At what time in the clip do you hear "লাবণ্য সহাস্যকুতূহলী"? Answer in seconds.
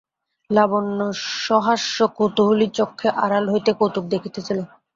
0.49-2.67